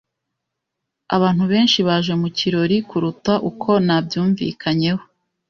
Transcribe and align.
Abantu 1.15 1.43
benshi 1.51 1.79
baje 1.87 2.13
mu 2.21 2.27
kirori 2.37 2.77
kuruta 2.89 3.33
uko 3.49 3.69
nabyumvikanyeho. 3.85 5.03